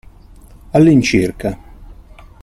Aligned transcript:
All'incirca. 0.71 1.59